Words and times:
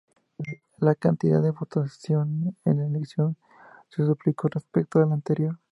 La 0.79 0.95
cantidad 0.95 1.43
de 1.43 1.51
votantes 1.51 2.09
en 2.09 2.55
la 2.65 2.87
elección 2.87 3.37
se 3.87 4.01
duplicó 4.01 4.47
respecto 4.47 4.97
a 4.99 5.05
la 5.05 5.13
anterior. 5.13 5.59